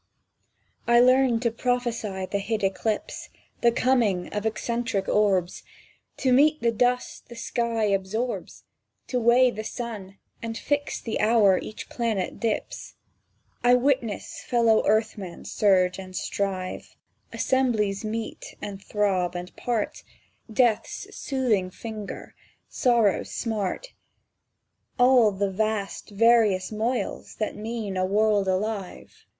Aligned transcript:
I 0.87 0.99
learn 0.99 1.41
to 1.41 1.51
prophesy 1.51 2.25
the 2.25 2.39
hid 2.39 2.63
eclipse, 2.63 3.29
The 3.61 3.71
coming 3.71 4.29
of 4.33 4.47
eccentric 4.47 5.07
orbs; 5.07 5.61
To 6.17 6.33
mete 6.33 6.59
the 6.59 6.71
dust 6.71 7.29
the 7.29 7.35
sky 7.35 7.83
absorbs, 7.83 8.63
To 9.09 9.19
weigh 9.19 9.51
the 9.51 9.63
sun, 9.63 10.17
and 10.41 10.57
fix 10.57 10.99
the 10.99 11.19
hour 11.19 11.59
each 11.59 11.87
planet 11.87 12.39
dips. 12.39 12.95
I 13.63 13.75
witness 13.75 14.41
fellow 14.43 14.83
earth 14.87 15.19
men 15.19 15.45
surge 15.45 15.99
and 15.99 16.15
strive; 16.15 16.95
Assemblies 17.31 18.03
meet, 18.03 18.55
and 18.59 18.83
throb, 18.83 19.35
and 19.35 19.55
part; 19.55 20.01
Death's 20.51 21.15
soothing 21.15 21.69
finger, 21.69 22.33
sorrow's 22.67 23.29
smart; 23.29 23.93
—All 24.97 25.31
the 25.31 25.51
vast 25.51 26.09
various 26.09 26.71
moils 26.71 27.35
that 27.35 27.55
mean 27.55 27.97
a 27.97 28.05
world 28.07 28.47
alive. 28.47 29.27